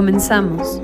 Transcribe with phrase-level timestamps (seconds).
[0.00, 0.80] Comenzamos.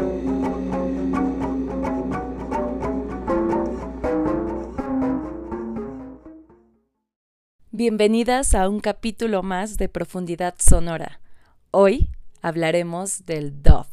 [7.70, 11.22] Bienvenidas a un capítulo más de Profundidad Sonora.
[11.70, 12.10] Hoy
[12.42, 13.88] hablaremos del DOF.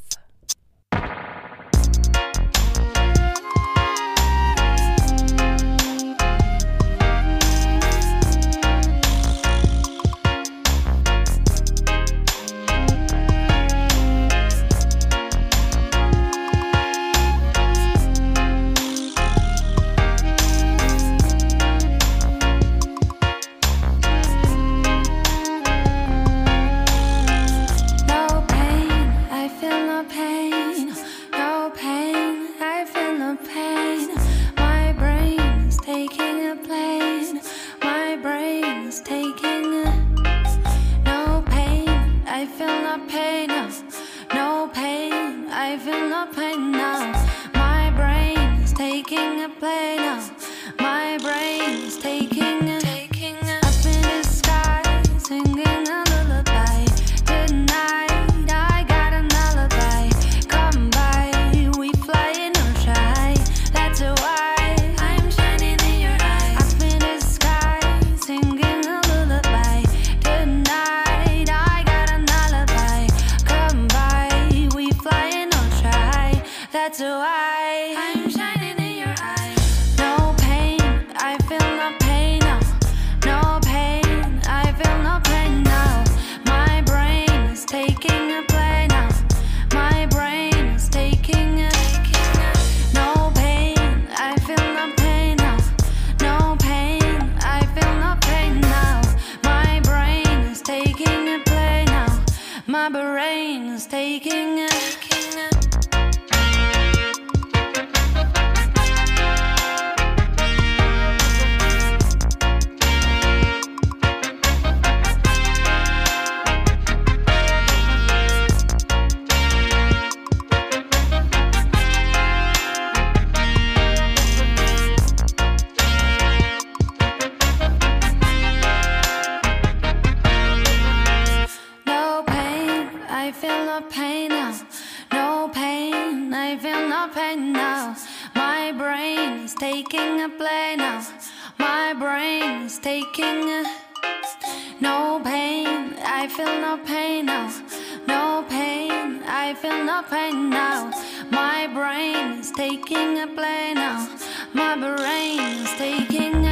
[153.35, 154.07] play now.
[154.53, 156.42] My brain's taking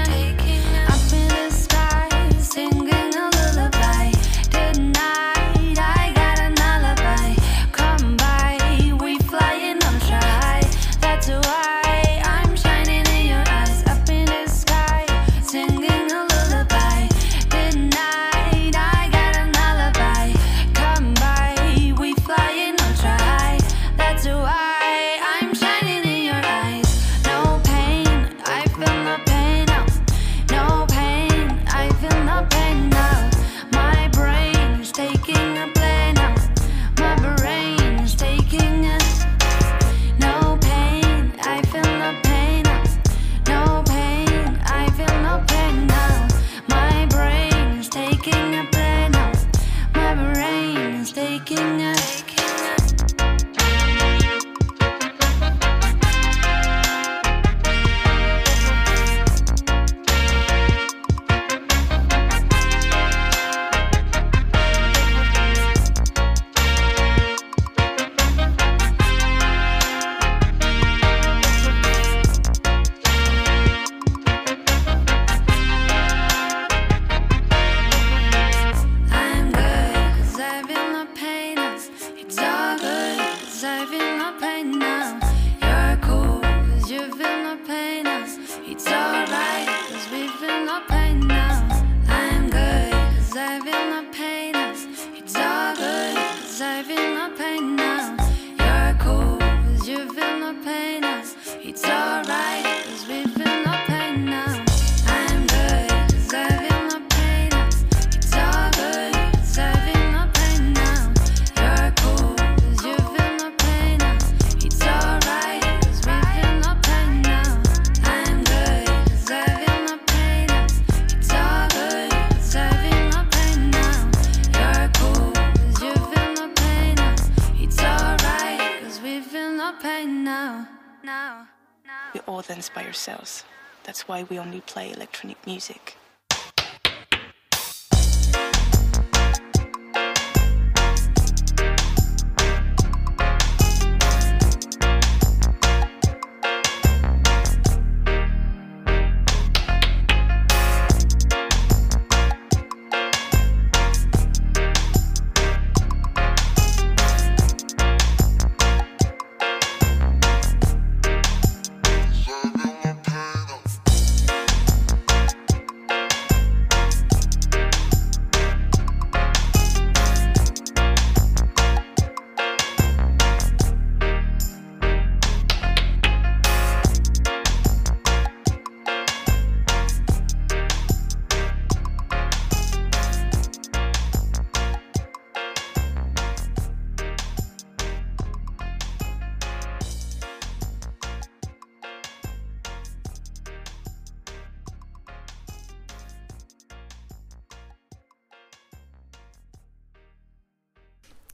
[133.92, 135.98] That's why we only play electronic music.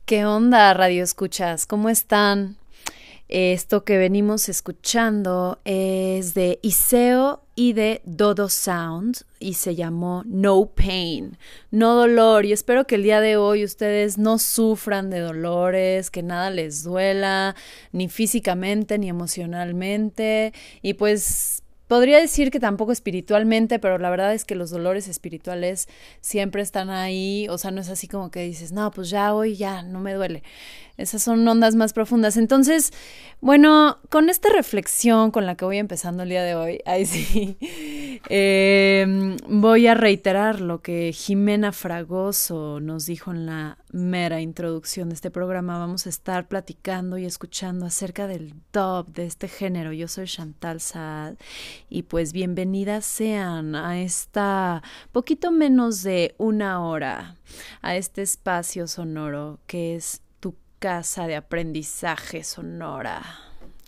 [0.07, 1.65] ¿Qué onda, Radio Escuchas?
[1.65, 2.55] ¿Cómo están?
[3.27, 10.65] Esto que venimos escuchando es de Iseo y de Dodo Sound y se llamó No
[10.67, 11.37] Pain,
[11.71, 12.45] no dolor.
[12.45, 16.83] Y espero que el día de hoy ustedes no sufran de dolores, que nada les
[16.83, 17.57] duela,
[17.91, 20.53] ni físicamente ni emocionalmente.
[20.81, 25.87] Y pues Podría decir que tampoco espiritualmente, pero la verdad es que los dolores espirituales
[26.19, 29.55] siempre están ahí, o sea, no es así como que dices, no, pues ya hoy
[29.55, 30.43] ya no me duele.
[30.97, 32.37] Esas son ondas más profundas.
[32.37, 32.91] Entonces,
[33.39, 37.55] bueno, con esta reflexión con la que voy empezando el día de hoy, ahí sí,
[38.29, 45.15] em, voy a reiterar lo que Jimena Fragoso nos dijo en la mera introducción de
[45.15, 45.77] este programa.
[45.77, 49.93] Vamos a estar platicando y escuchando acerca del dub, de este género.
[49.93, 51.35] Yo soy Chantal Saad
[51.91, 57.35] y pues bienvenidas sean a esta poquito menos de una hora,
[57.83, 60.21] a este espacio sonoro que es
[60.79, 63.23] casa de aprendizaje sonora.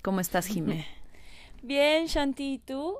[0.01, 0.87] ¿Cómo estás, Jimé?
[1.61, 2.95] Bien, Shanti, ¿y tú?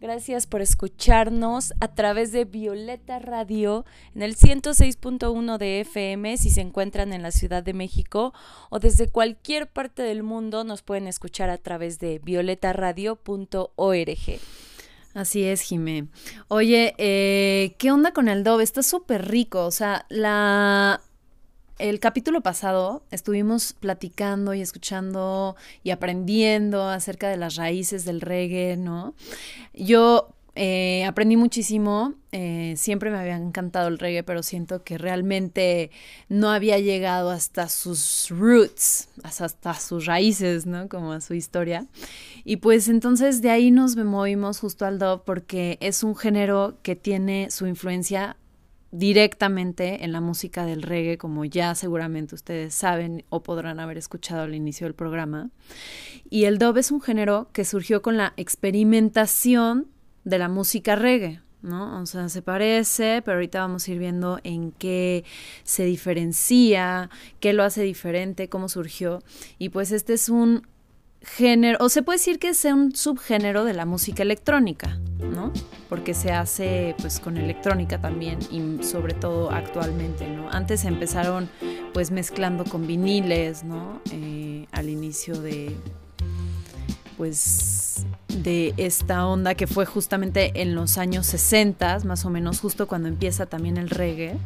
[0.00, 6.60] Gracias por escucharnos a través de Violeta Radio en el 106.1 de FM si se
[6.60, 8.34] encuentran en la Ciudad de México
[8.68, 14.40] o desde cualquier parte del mundo nos pueden escuchar a través de violetaradio.org.
[15.14, 16.08] Así es, Jimé.
[16.48, 18.64] Oye, eh, ¿qué onda con el Dove?
[18.64, 19.64] Está súper rico.
[19.64, 21.00] O sea, la
[21.78, 28.76] el capítulo pasado estuvimos platicando y escuchando y aprendiendo acerca de las raíces del reggae,
[28.76, 29.14] ¿no?
[29.74, 35.90] Yo eh, aprendí muchísimo, eh, siempre me había encantado el reggae, pero siento que realmente
[36.28, 40.88] no había llegado hasta sus roots, hasta sus raíces, ¿no?
[40.88, 41.86] Como a su historia.
[42.44, 46.94] Y pues entonces de ahí nos movimos justo al dub porque es un género que
[46.94, 48.36] tiene su influencia
[48.94, 54.42] directamente en la música del reggae, como ya seguramente ustedes saben o podrán haber escuchado
[54.42, 55.50] al inicio del programa.
[56.30, 59.88] Y el dub es un género que surgió con la experimentación
[60.22, 62.00] de la música reggae, ¿no?
[62.00, 65.24] O sea, se parece, pero ahorita vamos a ir viendo en qué
[65.64, 67.10] se diferencia,
[67.40, 69.24] qué lo hace diferente, cómo surgió.
[69.58, 70.68] Y pues este es un
[71.80, 75.52] o se puede decir que es un subgénero de la música electrónica, ¿no?
[75.88, 80.50] Porque se hace pues con electrónica también y sobre todo actualmente, ¿no?
[80.50, 81.48] Antes empezaron
[81.92, 84.00] pues mezclando con viniles, ¿no?
[84.12, 85.74] Eh, al inicio de
[87.16, 92.86] pues de esta onda que fue justamente en los años 60, más o menos justo
[92.86, 94.36] cuando empieza también el reggae.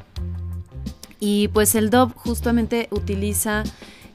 [1.20, 3.64] Y pues el dub justamente utiliza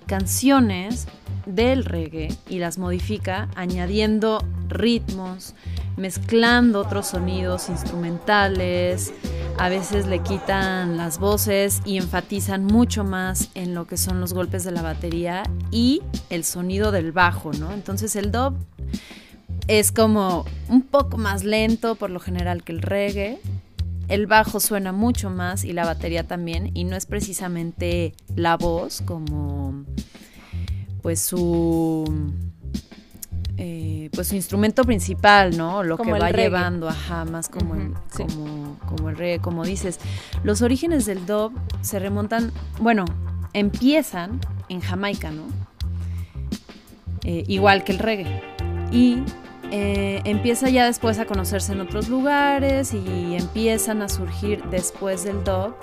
[0.06, 1.08] canciones
[1.46, 5.56] del reggae y las modifica añadiendo ritmos,
[5.98, 9.14] mezclando otros sonidos instrumentales,
[9.58, 14.34] a veces le quitan las voces y enfatizan mucho más en lo que son los
[14.34, 17.72] golpes de la batería y el sonido del bajo, ¿no?
[17.72, 18.56] Entonces el dub
[19.68, 23.40] es como un poco más lento por lo general que el reggae.
[24.10, 29.02] El bajo suena mucho más y la batería también y no es precisamente la voz
[29.06, 29.86] como
[31.04, 32.06] pues su
[33.58, 35.84] eh, pues su instrumento principal, ¿no?
[35.84, 40.00] Lo que va llevando, ajá, más como, el, como, como el reggae, como dices.
[40.44, 43.06] Los orígenes del dub se remontan, bueno,
[43.54, 45.44] empiezan en Jamaica, ¿no?
[47.24, 48.42] Eh, igual que el reggae.
[48.92, 49.24] Y
[49.72, 55.44] eh, empieza ya después a conocerse en otros lugares y empiezan a surgir después del
[55.44, 55.76] dub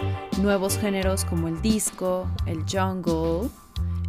[0.42, 3.48] nuevos géneros como el disco, el jungle,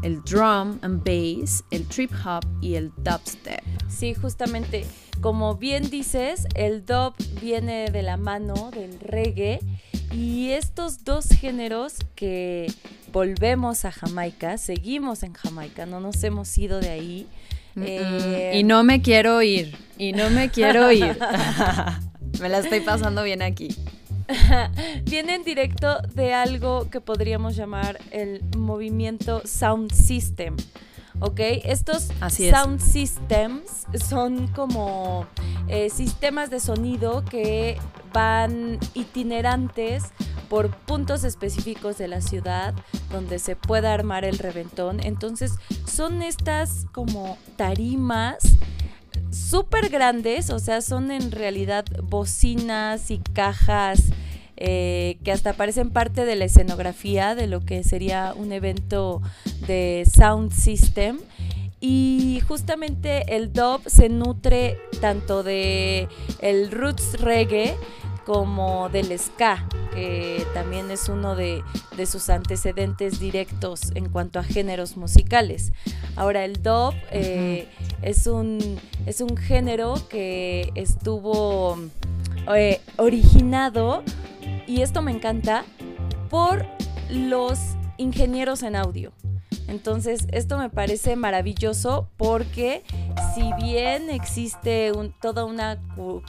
[0.03, 3.63] el drum and bass, el trip hop y el dubstep.
[3.89, 4.85] Sí, justamente,
[5.21, 9.59] como bien dices, el dub viene de la mano del reggae
[10.11, 12.71] y estos dos géneros que
[13.11, 17.27] volvemos a Jamaica, seguimos en Jamaica, no nos hemos ido de ahí.
[17.77, 21.17] Eh, y no me quiero ir, y no me quiero ir.
[22.41, 23.69] me la estoy pasando bien aquí.
[25.03, 30.55] Vienen directo de algo que podríamos llamar el movimiento Sound System.
[31.19, 31.39] ¿ok?
[31.63, 35.25] Estos sound systems son como
[35.67, 37.77] eh, sistemas de sonido que
[38.13, 40.05] van itinerantes
[40.49, 42.73] por puntos específicos de la ciudad
[43.11, 44.99] donde se pueda armar el reventón.
[44.99, 45.53] Entonces
[45.85, 48.37] son estas como tarimas
[49.31, 54.11] súper grandes, o sea, son en realidad bocinas y cajas
[54.57, 59.21] eh, que hasta parecen parte de la escenografía de lo que sería un evento
[59.65, 61.19] de sound system.
[61.79, 66.07] Y justamente el dub se nutre tanto de
[66.39, 67.75] el roots reggae
[68.25, 71.63] como del ska, que también es uno de,
[72.05, 75.71] sus antecedentes directos en cuanto a géneros musicales.
[76.15, 77.67] Ahora el dub eh,
[78.01, 81.77] es, un, es un género que estuvo
[82.55, 84.03] eh, originado
[84.67, 85.65] y esto me encanta,
[86.29, 86.65] por
[87.09, 87.59] los
[87.97, 89.11] ingenieros en audio.
[89.67, 92.83] Entonces, esto me parece maravilloso porque
[93.33, 95.79] si bien existe toda una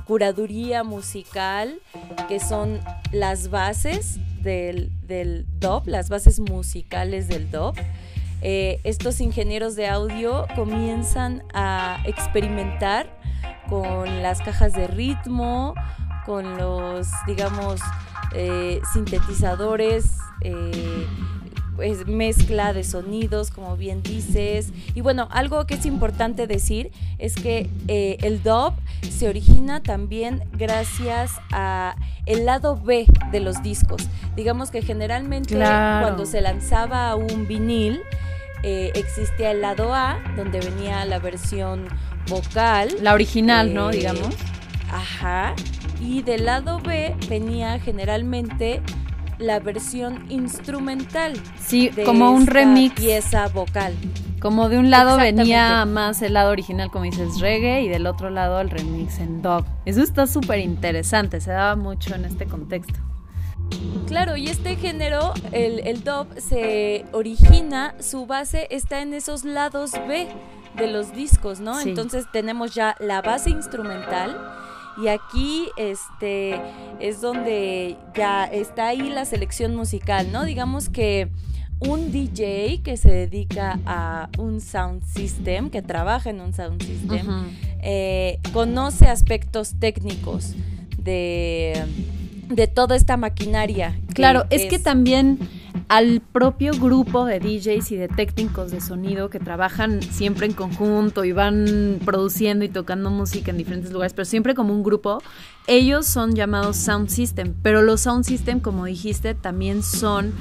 [0.07, 1.81] curaduría musical,
[2.29, 2.81] que son
[3.11, 5.47] las bases del, del
[5.87, 7.75] las bases musicales del dub,
[8.43, 13.07] eh, estos ingenieros de audio comienzan a experimentar
[13.69, 15.75] con las cajas de ritmo,
[16.27, 17.81] con los, digamos,
[18.35, 21.07] eh, sintetizadores, eh,
[21.77, 24.73] pues, mezcla de sonidos, como bien dices.
[24.95, 28.75] Y bueno, algo que es importante decir es que eh, el dub
[29.09, 34.09] se origina también gracias a el lado B de los discos.
[34.37, 38.01] Digamos que generalmente cuando se lanzaba un vinil,
[38.63, 41.89] existía el lado A, donde venía la versión
[42.29, 42.91] vocal.
[43.01, 43.91] La original, ¿no?
[43.91, 44.35] Digamos.
[44.89, 45.55] Ajá
[46.03, 48.83] y del lado B venía generalmente
[49.43, 51.35] la versión instrumental.
[51.59, 52.95] Sí, como un remix.
[52.95, 53.95] Pieza vocal.
[54.41, 58.29] Como de un lado venía más el lado original, como dices, reggae, y del otro
[58.31, 59.65] lado el remix en dub.
[59.85, 62.99] Eso está súper interesante, se daba mucho en este contexto.
[64.09, 69.93] Claro, y este género, el, el dub, se origina, su base está en esos lados
[70.09, 70.29] B
[70.77, 71.81] de los discos, ¿no?
[71.81, 74.37] Entonces tenemos ya la base instrumental
[74.97, 76.61] y aquí este
[77.01, 80.45] es donde ya está ahí la selección musical, ¿no?
[80.45, 81.29] Digamos que
[81.81, 87.27] un DJ que se dedica a un sound system, que trabaja en un sound system,
[87.83, 90.55] eh, conoce aspectos técnicos
[90.99, 91.85] de,
[92.49, 93.99] de toda esta maquinaria.
[94.15, 95.39] Claro, es que también
[95.93, 101.23] al propio grupo de DJs y de técnicos de sonido que trabajan siempre en conjunto
[101.23, 105.23] y van produciendo y tocando música en diferentes lugares, pero siempre como un grupo,
[105.67, 110.33] ellos son llamados sound system, pero los sound system, como dijiste, también son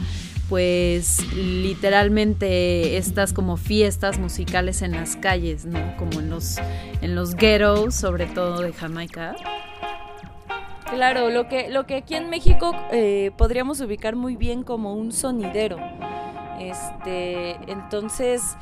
[0.47, 5.97] pues literalmente estas como fiestas musicales en las calles, ¿no?
[5.97, 6.59] Como en los
[7.01, 9.35] en los ghettos, sobre todo de Jamaica.
[10.91, 15.13] Claro, lo que, lo que aquí en México eh, podríamos ubicar muy bien como un
[15.13, 15.77] sonidero.
[16.59, 18.57] Este, entonces,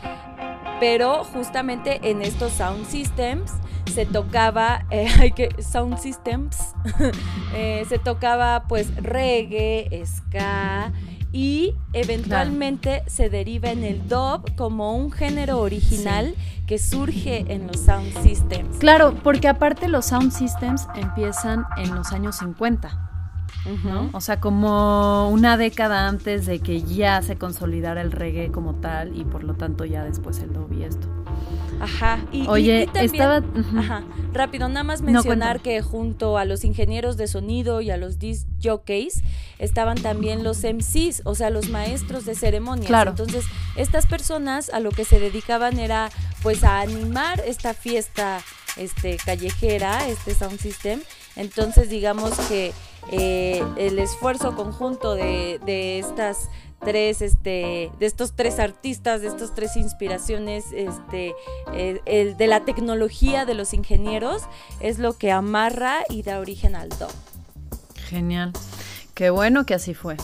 [0.80, 3.52] pero justamente en estos sound systems
[3.92, 6.76] se tocaba, eh, hay que, sound systems,
[7.56, 10.94] eh, se tocaba pues reggae, ska,
[11.32, 16.36] y eventualmente se deriva en el dub como un género original
[16.68, 18.78] que surge en los sound systems.
[18.78, 23.09] Claro, porque aparte los sound systems empiezan en los años 50.
[24.14, 29.16] O sea, como una década antes de que ya se consolidara el reggae como tal
[29.16, 31.08] y por lo tanto ya después el dub y esto.
[31.80, 32.20] Ajá.
[32.32, 33.42] Y, Oye, estaba...
[33.78, 34.04] Ajá.
[34.34, 38.48] Rápido, nada más mencionar que junto a los ingenieros de sonido y a los disc
[38.62, 39.24] jockeys
[39.58, 42.88] estaban también los MCs, o sea, los maestros de ceremonias.
[42.88, 43.12] Claro.
[43.12, 46.10] Entonces, estas personas a lo que se dedicaban era
[46.44, 48.40] pues a animar esta fiesta
[48.78, 51.02] este, callejera, este sound system.
[51.36, 52.74] Entonces, digamos que
[53.12, 59.54] eh, el esfuerzo conjunto de, de estas tres, este, de estos tres artistas, de estas
[59.54, 61.34] tres inspiraciones, este,
[61.74, 64.44] eh, el de la tecnología de los ingenieros,
[64.80, 67.08] es lo que amarra y da origen al do.
[67.96, 68.54] Genial.
[69.14, 70.16] Qué bueno que así fue.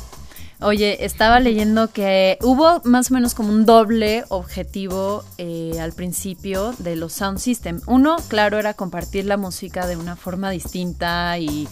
[0.62, 6.74] Oye, estaba leyendo que hubo más o menos como un doble objetivo eh, al principio
[6.80, 7.82] de los sound system.
[7.88, 11.68] Uno, claro, era compartir la música de una forma distinta y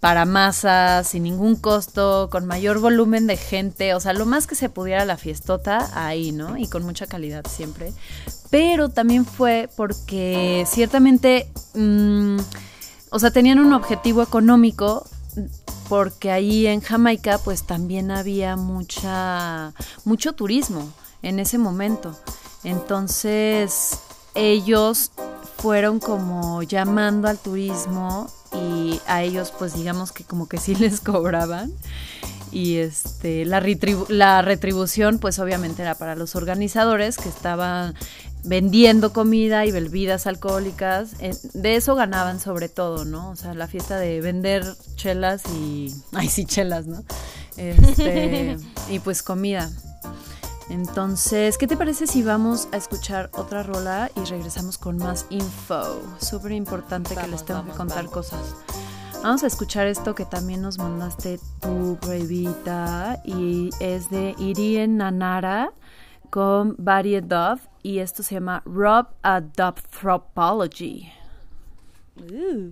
[0.00, 4.54] para masas, sin ningún costo, con mayor volumen de gente, o sea, lo más que
[4.54, 6.56] se pudiera la fiestota ahí, ¿no?
[6.56, 7.92] Y con mucha calidad siempre.
[8.48, 12.38] Pero también fue porque ciertamente, mm,
[13.10, 15.06] o sea, tenían un objetivo económico
[15.88, 20.90] porque ahí en Jamaica pues también había mucha mucho turismo
[21.20, 22.16] en ese momento.
[22.64, 23.98] Entonces,
[24.34, 25.10] ellos
[25.58, 31.00] fueron como llamando al turismo y a ellos pues digamos que como que sí les
[31.00, 31.72] cobraban.
[32.52, 37.94] Y este la, retribu- la retribución pues obviamente era para los organizadores que estaban
[38.42, 41.10] vendiendo comida y bebidas alcohólicas.
[41.52, 44.64] De eso ganaban sobre todo no o sea la fiesta de vender
[44.96, 47.04] chelas y ay sí chelas no
[47.56, 48.56] este
[48.90, 49.70] y pues comida
[50.70, 56.00] entonces, ¿qué te parece si vamos a escuchar otra rola y regresamos con más info?
[56.20, 58.12] Súper importante que les tengo vamos, que contar vamos.
[58.12, 58.54] cosas.
[59.22, 65.72] Vamos a escuchar esto que también nos mandaste tú, Bravita, y es de Irien Nanara
[66.30, 71.12] con Buddy Dove, y esto se llama Rob Adopthropology.
[72.16, 72.70] Uh.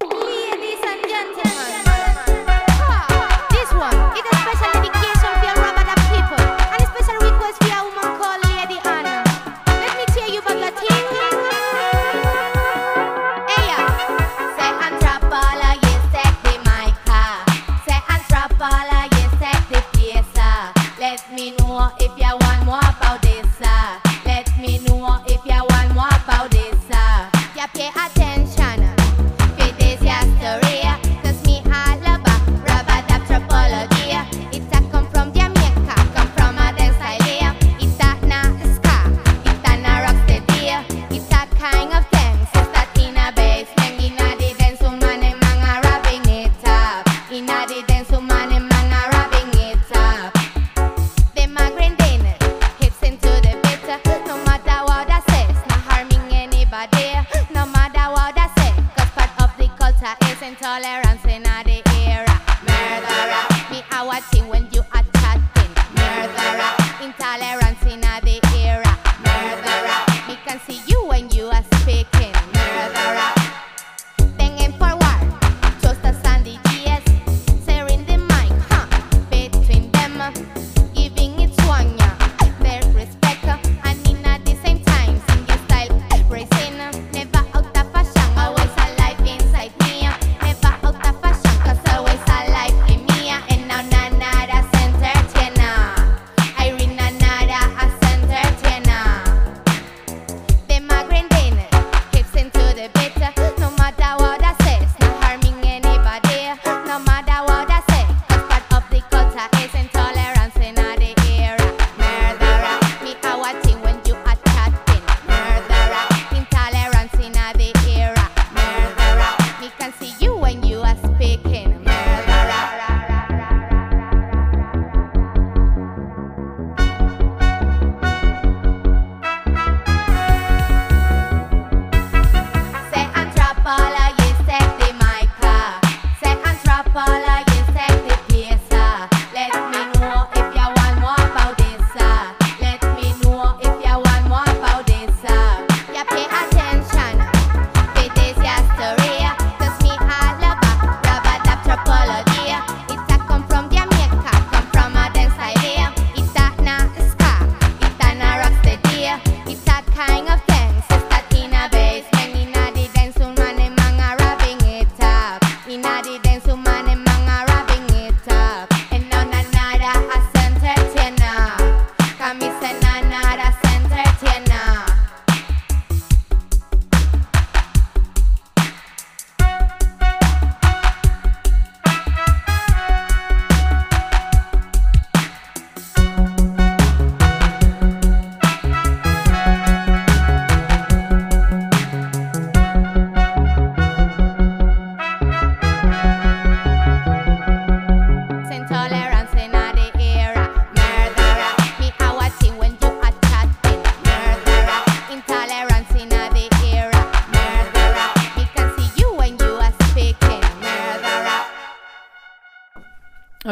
[0.00, 1.84] Ladies and gentlemen,
[3.50, 4.33] this one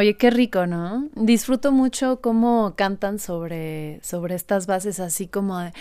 [0.02, 1.08] Oye, qué rico, ¿no?
[1.14, 5.72] Disfruto mucho cómo cantan sobre, sobre estas bases así como de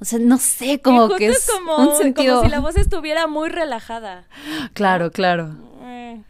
[0.00, 2.34] O sea, no sé, como que es como, un sentido.
[2.34, 4.26] como si la voz estuviera muy relajada.
[4.72, 5.54] Claro, claro.
[5.82, 6.20] eh,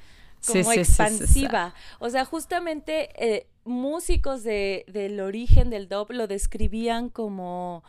[0.47, 1.03] como sí, sí, sí, sí.
[1.03, 1.75] expansiva.
[1.99, 7.85] O sea, justamente eh, músicos de, del origen del dub lo describían como,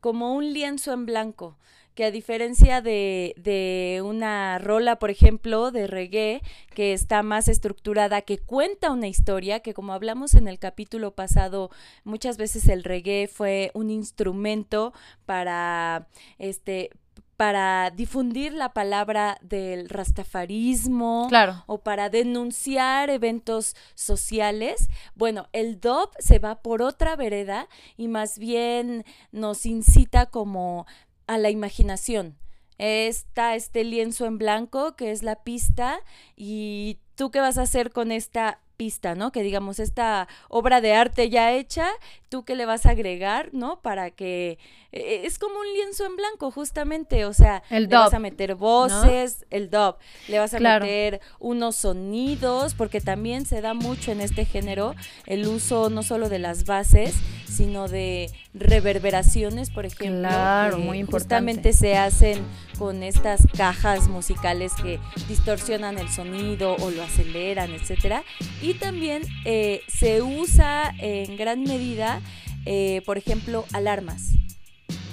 [0.00, 1.58] como un lienzo en blanco,
[2.00, 6.40] que a diferencia de, de una rola, por ejemplo, de reggae,
[6.74, 11.68] que está más estructurada, que cuenta una historia, que como hablamos en el capítulo pasado,
[12.04, 14.94] muchas veces el reggae fue un instrumento
[15.26, 16.06] para
[16.38, 16.88] este
[17.36, 21.64] para difundir la palabra del rastafarismo Claro.
[21.66, 24.88] o para denunciar eventos sociales.
[25.14, 30.86] Bueno, el DOP se va por otra vereda y más bien nos incita como
[31.30, 32.36] a la imaginación.
[32.76, 36.00] Está este lienzo en blanco que es la pista
[36.34, 39.30] y tú qué vas a hacer con esta pista, ¿no?
[39.30, 41.86] Que digamos esta obra de arte ya hecha,
[42.30, 43.80] tú qué le vas a agregar, ¿no?
[43.82, 44.58] Para que
[44.92, 48.54] eh, es como un lienzo en blanco justamente, o sea, El le vas a meter
[48.54, 49.96] voces, el dub,
[50.28, 50.84] le vas a Claro.
[50.86, 54.94] meter unos sonidos, porque también se da mucho en este género
[55.26, 57.14] el uso no solo de las bases,
[57.46, 60.20] sino de reverberaciones, por ejemplo.
[60.28, 61.34] Claro, que muy importante.
[61.34, 62.42] Justamente se hacen
[62.78, 68.22] con estas cajas musicales que distorsionan el sonido o lo aceleran, etcétera.
[68.62, 72.19] Y también eh, se usa en gran medida,
[72.66, 74.22] eh, por ejemplo, alarmas,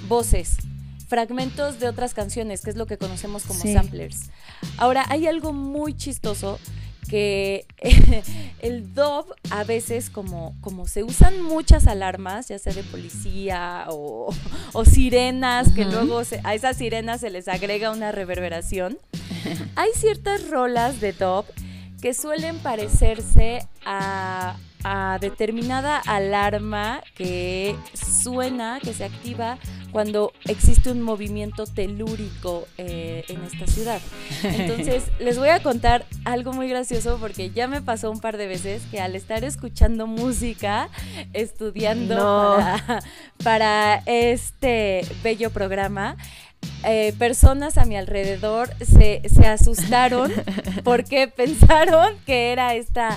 [0.08, 0.56] voces,
[1.08, 3.72] fragmentos de otras canciones, que es lo que conocemos como Sí.
[3.72, 4.30] samplers.
[4.76, 6.58] Ahora, hay algo muy chistoso
[7.08, 7.64] que
[8.60, 14.34] el dub a veces como, como se usan muchas alarmas, ya sea de policía o,
[14.74, 18.98] o sirenas, que luego se- a esas sirenas se les agrega una reverberación,
[19.76, 21.46] hay ciertas rolas de dub
[22.02, 29.58] que suelen parecerse a, a determinada alarma que suena, que se activa
[29.90, 34.00] cuando existe un movimiento telúrico eh, en esta ciudad.
[34.42, 38.46] Entonces, les voy a contar algo muy gracioso porque ya me pasó un par de
[38.46, 40.88] veces que al estar escuchando música,
[41.32, 42.56] estudiando No.
[42.56, 43.00] para,
[43.42, 46.16] para este bello programa,
[46.84, 50.32] eh, personas a mi alrededor se, se asustaron
[50.84, 53.16] porque pensaron que era esta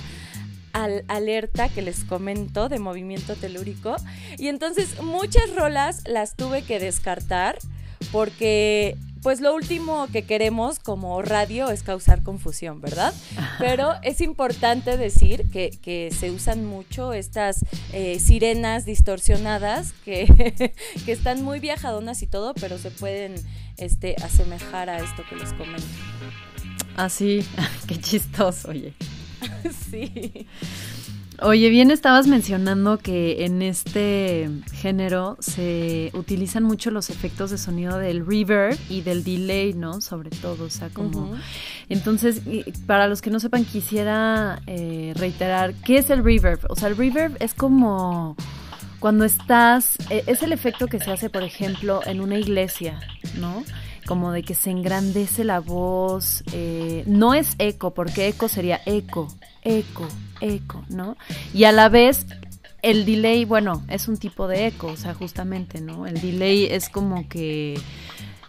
[0.74, 3.96] al- alerta que les comento de movimiento telúrico.
[4.38, 7.58] Y entonces muchas rolas las tuve que descartar
[8.12, 13.14] porque pues lo último que queremos como radio es causar confusión, ¿verdad?
[13.60, 17.58] Pero es importante decir que, que se usan mucho estas
[17.94, 20.74] eh, sirenas distorsionadas que,
[21.06, 23.36] que están muy viajadonas y todo, pero se pueden
[23.78, 25.86] este, asemejar a esto que les comento.
[26.98, 27.46] Así,
[27.88, 28.96] qué chistoso, oye.
[29.92, 30.48] sí.
[31.44, 37.98] Oye, bien estabas mencionando que en este género se utilizan mucho los efectos de sonido
[37.98, 40.02] del reverb y del delay, ¿no?
[40.02, 41.34] Sobre todo, o sea, como...
[41.90, 42.42] Entonces,
[42.86, 46.60] para los que no sepan, quisiera eh, reiterar, ¿qué es el reverb?
[46.70, 48.36] O sea, el reverb es como
[49.00, 53.00] cuando estás, eh, es el efecto que se hace, por ejemplo, en una iglesia,
[53.40, 53.64] ¿no?
[54.06, 59.28] Como de que se engrandece la voz, eh, no es eco, porque eco sería eco,
[59.62, 60.08] eco,
[60.40, 61.18] eco, ¿no?
[61.54, 62.26] Y a la vez
[62.82, 66.08] el delay, bueno, es un tipo de eco, o sea, justamente, ¿no?
[66.08, 67.80] El delay es como que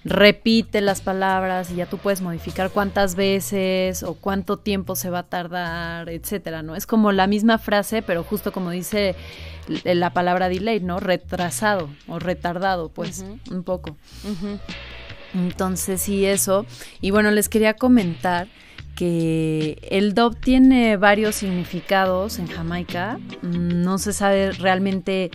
[0.04, 5.20] repite las palabras y ya tú puedes modificar cuántas veces o cuánto tiempo se va
[5.20, 6.74] a tardar, etcétera, ¿no?
[6.74, 9.14] Es como la misma frase, pero justo como dice
[9.84, 10.98] la palabra delay, ¿no?
[10.98, 13.96] Retrasado o retardado, pues, un poco.
[14.24, 14.58] Ujú.
[15.34, 16.66] Entonces, sí, eso.
[17.00, 18.48] Y bueno, les quería comentar
[18.94, 23.18] que el dub tiene varios significados en Jamaica.
[23.42, 25.30] Mm, No se sabe realmente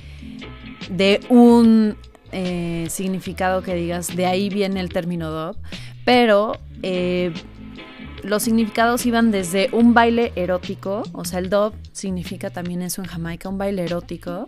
[0.90, 1.98] de un
[2.32, 5.58] eh, significado que digas, de ahí viene el término dub,
[6.06, 7.34] pero eh,
[8.24, 13.08] los significados iban desde un baile erótico, o sea, el dub significa también eso en
[13.08, 14.46] Jamaica, un baile erótico,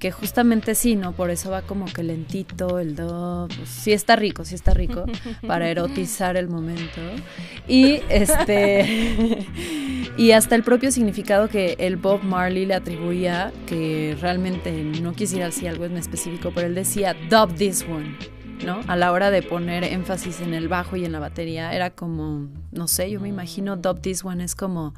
[0.00, 1.12] que justamente sí, ¿no?
[1.12, 5.04] Por eso va como que lentito el dub, pues, sí está rico, sí está rico,
[5.46, 7.00] para erotizar el momento.
[7.68, 9.46] Y este
[10.16, 15.46] y hasta el propio significado que el Bob Marley le atribuía, que realmente no quisiera
[15.46, 18.39] decir algo en específico, pero él decía dub this one.
[18.64, 18.80] ¿No?
[18.86, 22.48] A la hora de poner énfasis en el bajo y en la batería, era como,
[22.72, 24.94] no sé, yo me imagino dub this one es como,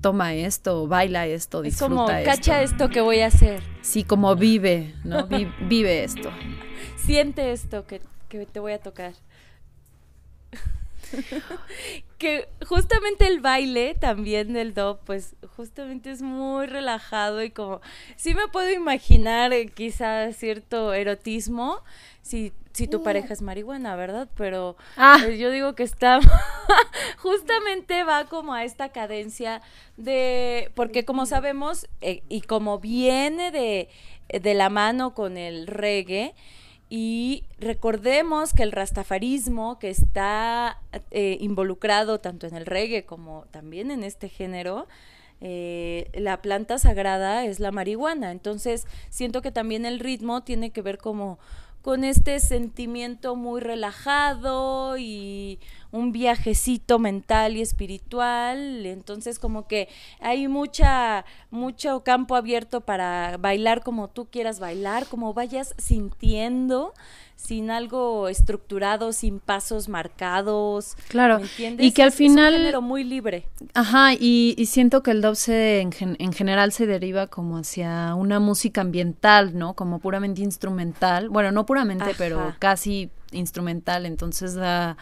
[0.00, 2.30] toma esto, baila esto, Es disfruta como, esto.
[2.30, 3.62] cacha esto que voy a hacer.
[3.82, 5.26] Sí, como vive, ¿no?
[5.28, 6.30] Vi- vive esto.
[6.96, 9.12] Siente esto que, que te voy a tocar.
[12.18, 17.80] que justamente el baile también del dub, pues justamente es muy relajado y como,
[18.16, 21.82] sí me puedo imaginar eh, quizá cierto erotismo
[22.22, 24.28] si, si tu pareja es marihuana, ¿verdad?
[24.36, 25.18] Pero Ah.
[25.26, 26.20] eh, yo digo que está,
[27.18, 29.62] justamente va como a esta cadencia
[29.96, 33.88] de, porque como sabemos, eh, y como viene de,
[34.28, 36.34] de la mano con el reggae,
[36.92, 43.92] y recordemos que el rastafarismo, que está eh, involucrado tanto en el reggae como también
[43.92, 44.88] en este género,
[45.40, 48.32] eh, la planta sagrada es la marihuana.
[48.32, 51.38] Entonces, siento que también el ritmo tiene que ver como
[51.80, 55.60] con este sentimiento muy relajado y
[55.92, 58.86] un viajecito mental y espiritual.
[58.86, 59.88] Entonces, como que
[60.20, 66.92] hay mucha, mucho campo abierto para bailar como tú quieras bailar, como vayas sintiendo,
[67.36, 70.94] sin algo estructurado, sin pasos marcados.
[71.08, 71.86] Claro, ¿me entiendes?
[71.86, 73.46] y que al Es- es un final- género muy libre.
[73.74, 77.56] Ajá, y, y siento que el dub se, en, gen- en general se deriva como
[77.58, 79.74] hacia una música ambiental, ¿no?
[79.74, 81.30] Como puramente instrumental.
[81.30, 82.14] Bueno, no puramente, Ajá.
[82.18, 84.04] pero casi instrumental.
[84.06, 84.96] Entonces da,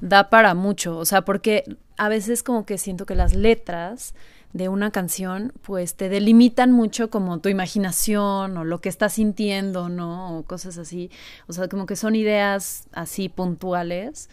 [0.00, 0.98] da para mucho.
[0.98, 1.64] O sea, porque
[1.96, 4.14] a veces como que siento que las letras
[4.52, 9.88] de una canción pues te delimitan mucho como tu imaginación o lo que estás sintiendo,
[9.88, 10.38] ¿no?
[10.38, 11.10] O cosas así.
[11.48, 14.28] O sea, como que son ideas así puntuales.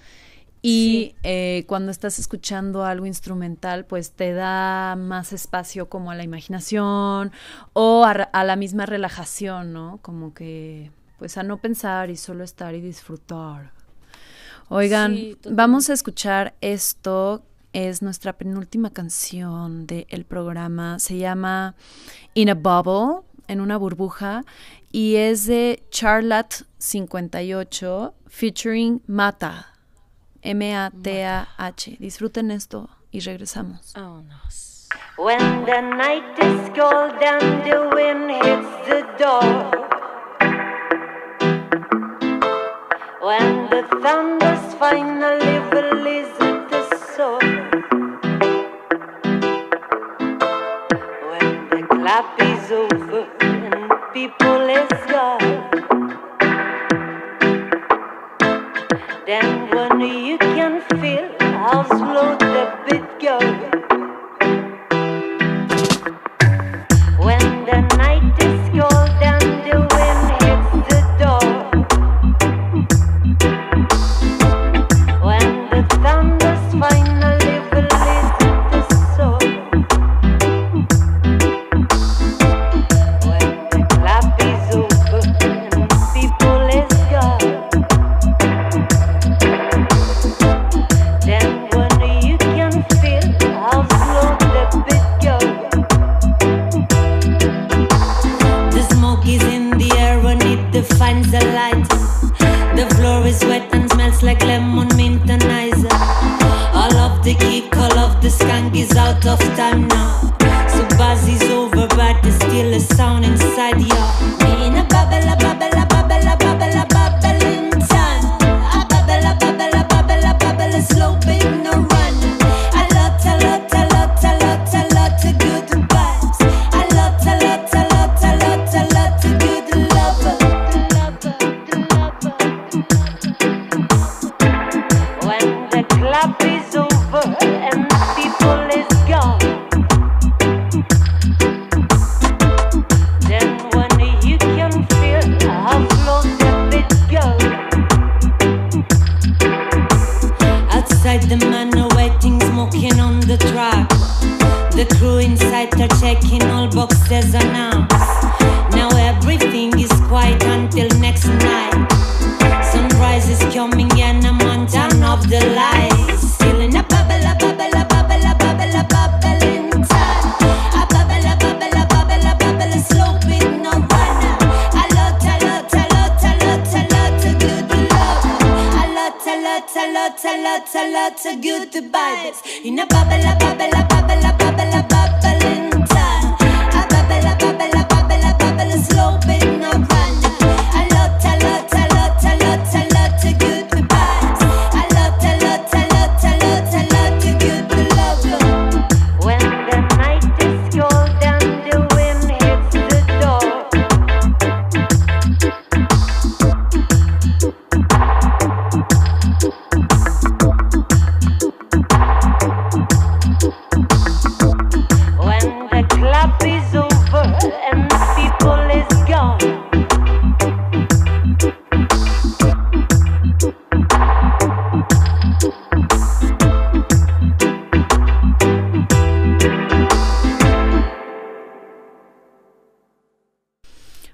[0.64, 1.16] Y Sí.
[1.24, 7.32] eh, cuando estás escuchando algo instrumental, pues te da más espacio como a la imaginación
[7.74, 9.98] o a, a la misma relajación, ¿no?
[10.04, 13.72] Como que, pues a no pensar y solo estar y disfrutar.
[14.74, 17.44] Oigan, Sí, vamos a escuchar esto.
[17.74, 20.98] Es nuestra penúltima canción del programa.
[21.00, 21.76] Se llama
[22.36, 24.46] In a Bubble, en una burbuja.
[24.90, 29.74] Y es de Charlotte 58, featuring Mata.
[30.42, 31.98] M-A-T-A-H.
[32.00, 33.92] Disfruten esto y regresamos.
[33.94, 34.88] Vámonos.
[35.18, 39.91] When the night is cold and the wind hits the door.
[43.22, 46.36] When the thunders finally release
[46.72, 46.82] the
[47.16, 47.38] soul.
[51.30, 55.70] When the clap is over and people is gone.
[59.28, 61.30] Then when you can feel
[61.60, 63.81] how slow the beat goes.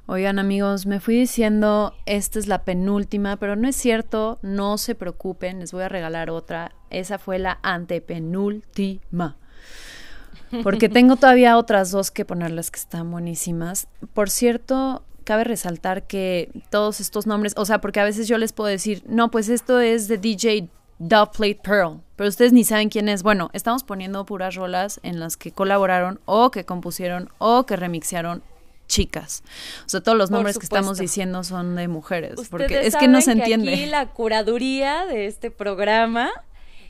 [0.09, 4.95] Oigan amigos, me fui diciendo, esta es la penúltima, pero no es cierto, no se
[4.95, 6.71] preocupen, les voy a regalar otra.
[6.89, 9.35] Esa fue la antepenúltima.
[10.63, 13.89] Porque tengo todavía otras dos que ponerles que están buenísimas.
[14.13, 18.53] Por cierto, cabe resaltar que todos estos nombres, o sea, porque a veces yo les
[18.53, 23.09] puedo decir, no, pues esto es de DJ Plate Pearl, pero ustedes ni saben quién
[23.09, 23.23] es.
[23.23, 28.41] Bueno, estamos poniendo puras rolas en las que colaboraron o que compusieron o que remixearon
[28.97, 29.43] chicas.
[29.85, 32.95] O sea, todos los Por nombres que estamos diciendo son de mujeres, Ustedes porque es
[32.95, 33.71] que no se entiende.
[33.73, 36.31] aquí la curaduría de este programa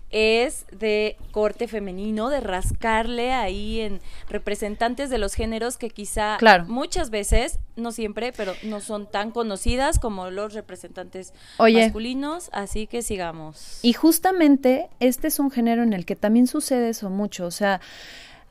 [0.09, 6.63] es de corte femenino, de rascarle ahí en representantes de los géneros que quizá Claro.
[6.65, 11.83] muchas veces, no siempre, pero no son tan conocidas como los representantes Oye.
[11.83, 13.79] masculinos, así que sigamos.
[13.81, 17.45] Y justamente este es un género en el que también sucede eso mucho.
[17.45, 17.81] O sea,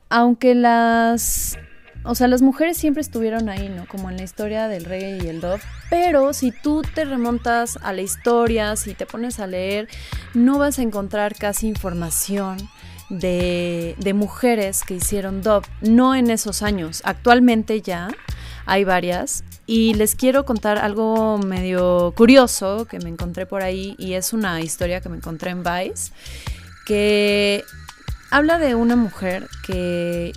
[0.09, 1.57] aunque las.
[2.07, 3.85] O sea, las mujeres siempre estuvieron ahí, ¿no?
[3.85, 5.59] Como en la historia del reggae y el dub.
[5.89, 9.89] Pero si tú te remontas a la historia, si te pones a leer,
[10.33, 12.57] no vas a encontrar casi información
[13.09, 15.65] de, mujeres que hicieron dub.
[15.81, 17.01] No en esos años.
[17.03, 18.07] Actualmente ya
[18.65, 19.43] hay varias.
[19.65, 23.95] Y les quiero contar algo medio curioso que me encontré por ahí.
[23.97, 26.13] Y es una historia que me encontré en Vice.
[26.85, 27.65] Que
[28.31, 30.31] habla de una mujer que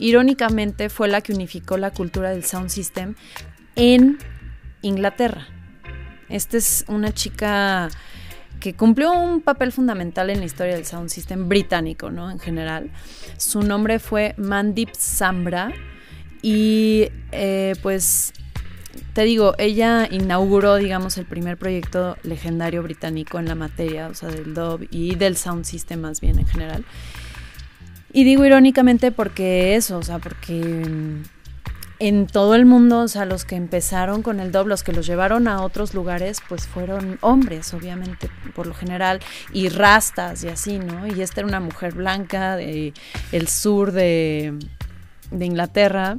[0.00, 3.14] irónicamente fue la que unificó la cultura del sound system
[3.76, 4.18] en
[4.82, 5.46] Inglaterra.
[6.28, 7.88] Esta es una chica
[8.60, 12.30] que cumplió un papel fundamental en la historia del sound system británico, ¿no?
[12.30, 12.90] En general.
[13.36, 15.72] Su nombre fue Mandip Sambra
[16.42, 18.32] y eh, pues
[19.12, 24.28] te digo, ella inauguró, digamos, el primer proyecto legendario británico en la materia, o sea,
[24.28, 26.84] del dub y del sound system más bien en general.
[28.12, 30.84] Y digo irónicamente porque eso, o sea, porque
[32.00, 35.06] en todo el mundo, o sea, los que empezaron con el dub, los que los
[35.06, 39.20] llevaron a otros lugares, pues fueron hombres, obviamente, por lo general,
[39.52, 41.06] y rastas y así, ¿no?
[41.06, 42.94] Y esta era una mujer blanca de
[43.32, 44.58] el sur de,
[45.30, 46.16] de Inglaterra.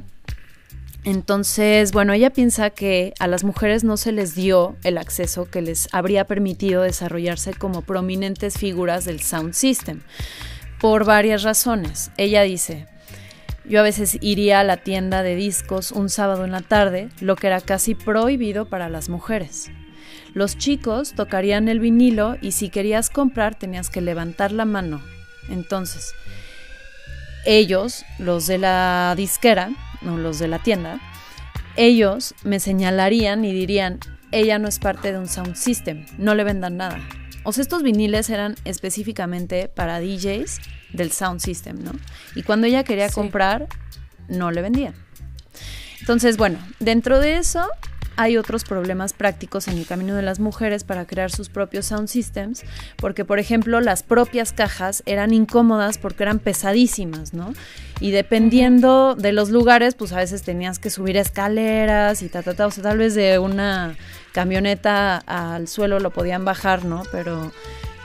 [1.04, 5.62] Entonces, bueno, ella piensa que a las mujeres no se les dio el acceso que
[5.62, 10.00] les habría permitido desarrollarse como prominentes figuras del sound system
[10.82, 12.10] por varias razones.
[12.16, 12.88] Ella dice,
[13.64, 17.36] yo a veces iría a la tienda de discos un sábado en la tarde, lo
[17.36, 19.70] que era casi prohibido para las mujeres.
[20.34, 25.00] Los chicos tocarían el vinilo y si querías comprar tenías que levantar la mano.
[25.48, 26.14] Entonces,
[27.46, 30.98] ellos, los de la disquera, no los de la tienda,
[31.76, 34.00] ellos me señalarían y dirían,
[34.32, 36.98] ella no es parte de un sound system, no le vendan nada.
[37.44, 40.60] O sea, estos viniles eran específicamente para DJs
[40.92, 41.92] del sound system, ¿no?
[42.34, 43.14] Y cuando ella quería Sí.
[43.14, 43.66] comprar,
[44.28, 44.94] no le vendían.
[46.00, 47.66] Entonces, bueno, dentro de eso
[48.16, 52.08] hay otros problemas prácticos en el camino de las mujeres para crear sus propios sound
[52.08, 52.62] systems,
[52.96, 57.54] porque por ejemplo las propias cajas eran incómodas porque eran pesadísimas, ¿no?
[58.00, 62.54] Y dependiendo de los lugares, pues a veces tenías que subir escaleras y ta, ta,
[62.54, 63.96] ta, o sea, tal vez de una
[64.32, 67.02] camioneta al suelo lo podían bajar, ¿no?
[67.12, 67.52] Pero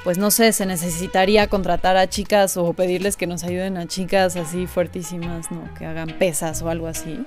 [0.04, 4.36] pues no sé, se necesitaría contratar a chicas o pedirles que nos ayuden a chicas
[4.36, 5.74] así fuertísimas, ¿no?
[5.78, 7.26] Que hagan pesas o algo así.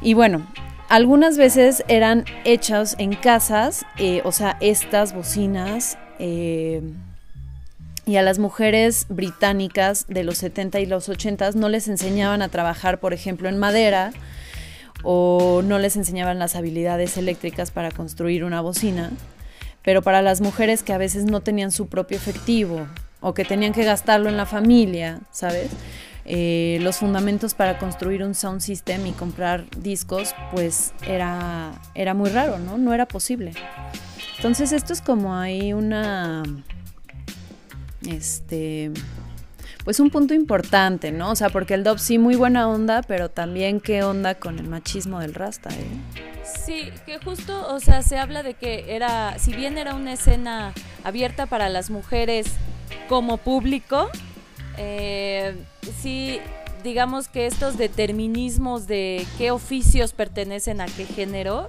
[0.00, 0.46] Y bueno,
[0.88, 6.82] algunas veces eran hechas en casas, eh, o sea, estas bocinas, eh,
[8.08, 12.48] y a las mujeres británicas de los 70 y los 80 no les enseñaban a
[12.48, 14.12] trabajar, por ejemplo, en madera,
[15.02, 19.10] o no les enseñaban las habilidades eléctricas para construir una bocina,
[19.82, 22.86] pero para las mujeres que a veces no tenían su propio efectivo
[23.20, 25.70] o que tenían que gastarlo en la familia, ¿sabes?
[26.30, 32.28] Eh, los fundamentos para construir un sound system y comprar discos, pues era, era muy
[32.28, 32.76] raro, ¿no?
[32.76, 33.52] No era posible.
[34.36, 36.42] Entonces esto es como ahí una,
[38.06, 38.92] este,
[39.88, 41.30] pues un punto importante, ¿no?
[41.30, 44.68] O sea, porque el dub sí muy buena onda, pero también qué onda con el
[44.68, 46.44] machismo del rasta, ¿eh?
[46.44, 50.74] Sí, que justo, o sea, se habla de que era, si bien era una escena
[51.04, 52.48] abierta para las mujeres
[53.08, 54.10] como público,
[54.76, 55.56] eh,
[56.02, 56.38] sí,
[56.84, 61.66] digamos que estos determinismos de qué oficios pertenecen a qué género,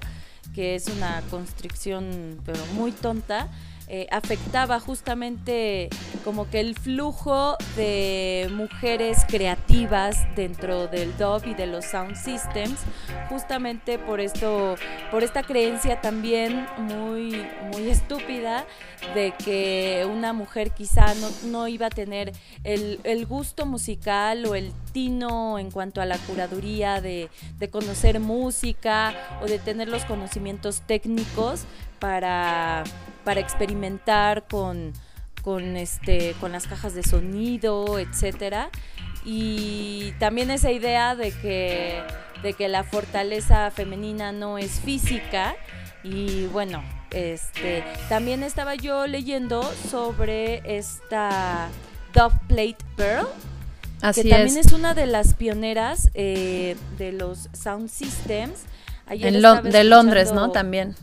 [0.54, 3.48] que es una constricción pero muy tonta,
[3.92, 5.90] eh, afectaba justamente
[6.24, 12.80] como que el flujo de mujeres creativas dentro del dub y de los sound systems,
[13.30, 14.76] justamente por esto,
[15.10, 18.66] por esta creencia también muy, muy estúpida
[19.16, 22.32] de que una mujer quizá no, no iba a tener
[22.64, 28.20] el, el gusto musical o el tino en cuanto a la curaduría de, de conocer
[28.20, 31.66] música o de tener los conocimientos técnicos
[32.00, 32.84] para,
[33.24, 34.94] para experimentar con,
[35.42, 38.70] con, este, con las cajas de sonido, etcétera.
[39.26, 42.02] Y también esa idea de que,
[42.42, 45.56] de que la fortaleza femenina no es física.
[46.04, 49.62] Y bueno, este, también estaba yo leyendo
[49.92, 51.68] sobre esta
[52.14, 53.28] Dove Plate Pearl,
[54.02, 54.68] Así que también es.
[54.68, 54.72] es.
[54.72, 58.62] una de las pioneras eh, de los sound systems.
[59.08, 60.52] Ayer En Lo- de Londres, ¿no?
[60.52, 60.96] También.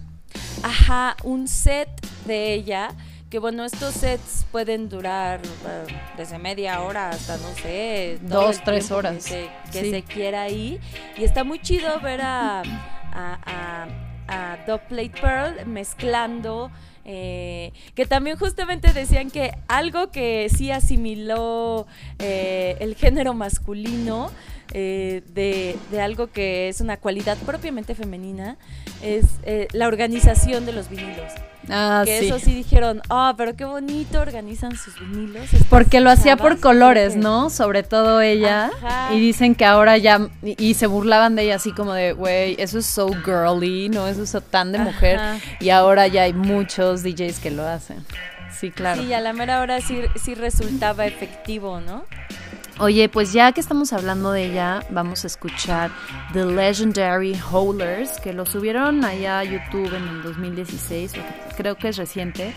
[0.66, 1.88] Ajá, un set
[2.26, 2.88] de ella.
[3.30, 5.86] Que bueno, estos sets pueden durar eh,
[6.16, 9.14] desde media hora hasta, no sé, Dos, tres horas.
[9.16, 9.90] Que, se, que Sí.
[9.90, 10.80] se quiera ahí.
[11.18, 13.86] Y está muy chido ver a, a,
[14.28, 16.70] a, a Dub Plate Pearl mezclando.
[17.04, 21.86] eh, que también justamente decían que algo que sí asimiló
[22.18, 24.30] eh, el género masculino
[24.72, 28.56] eh, de, de algo que es una cualidad propiamente femenina
[29.02, 31.32] es eh, la organización de los vinilos.
[31.68, 32.26] Ah, que sí.
[32.26, 35.48] eso sí dijeron, ah, pero qué bonito organizan sus vinilos.
[35.68, 36.62] Porque lo hacía por chavas".
[36.62, 37.50] colores, que- ¿no?
[37.50, 38.70] Sobre todo ella.
[38.82, 39.12] Ajá.
[39.14, 40.28] Y dicen que ahora ya.
[40.42, 44.06] Y, y se burlaban de ella así como de, güey, eso es so girly, ¿no?
[44.06, 45.18] Eso es tan de mujer.
[45.18, 45.38] Ajá.
[45.58, 48.04] Y ahora ya hay muchos DJs que lo hacen.
[48.56, 49.02] Sí, claro.
[49.02, 52.04] Sí, a la mera hora sí, sí resultaba efectivo, ¿no?
[52.78, 55.90] Oye, pues ya que estamos hablando de ella, vamos a escuchar
[56.34, 61.88] The Legendary Howlers, que lo subieron allá a YouTube en el 2016, porque creo que
[61.88, 62.52] es reciente.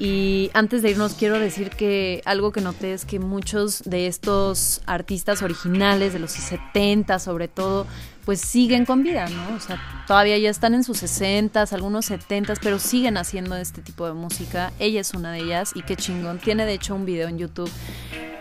[0.00, 4.80] Y antes de irnos quiero decir que algo que noté es que muchos de estos
[4.86, 7.86] artistas originales de los 70 sobre todo,
[8.24, 9.54] pues siguen con vida, ¿no?
[9.54, 14.08] O sea, todavía ya están en sus 60, algunos 70, pero siguen haciendo este tipo
[14.08, 14.72] de música.
[14.80, 16.40] Ella es una de ellas y qué chingón.
[16.40, 17.70] Tiene de hecho un video en YouTube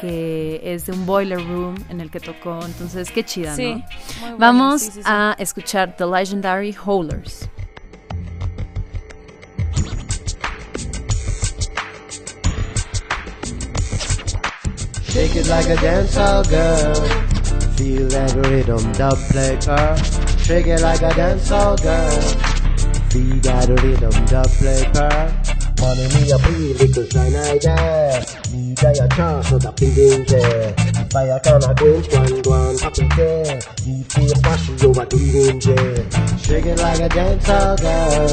[0.02, 2.60] que es de un boiler room en el que tocó.
[2.66, 3.78] Entonces, qué chida, Sí, ¿no?
[3.78, 3.84] muy
[4.22, 5.02] bueno, Vamos sí, sí, sí.
[5.06, 7.48] a escuchar The Legendary Howlers.
[15.12, 16.96] Shake it like a dancehall girl.
[17.76, 19.96] Feel that rhythm, dub play girl.
[20.38, 22.22] Shake it like a dancehall girl.
[23.12, 25.28] Feel that rhythm, dub play girl.
[25.82, 28.24] Money me a free little shine eye there.
[28.52, 30.74] Me die a chance so that ping ding there.
[31.12, 33.60] Fire can a quench one one happy there.
[33.86, 36.38] Me feel flashy over doing there.
[36.38, 38.28] Shake it like a dancehall girl.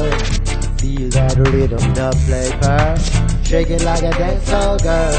[0.77, 2.97] Feel that rhythm, dub play girl.
[3.43, 5.13] Shake it like a dancehall girl.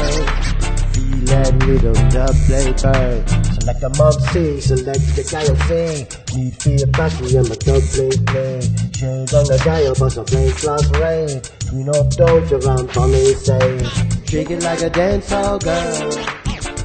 [0.93, 3.83] Feel that rhythm, dub play bird.
[3.83, 6.07] a mom say, select the guy say.
[6.35, 8.61] Need feel passion, I'm a dub play play.
[8.93, 11.41] Shades on the dial, bust a flame flash rain.
[11.69, 13.83] Green up, don't around for me say.
[14.25, 16.11] Shake it like a dancehall girl.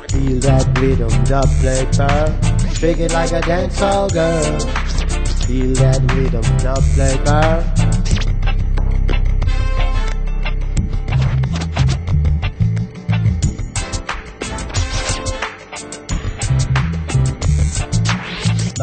[0.09, 2.77] Feel that rhythm, dub play bird.
[2.77, 4.61] Shake it like a dancehall girl.
[5.47, 7.96] Feel that rhythm, dub play bird.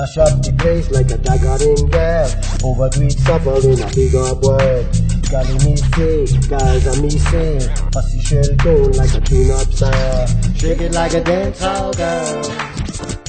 [0.04, 2.28] Mash up the place like a dagger in there.
[2.60, 4.84] Overdo it in a big up word.
[5.32, 7.56] Gally me say, guys are me say.
[7.96, 10.28] Fussy shell tone like a tune up star.
[10.60, 12.44] Shake it like a dancehall girl.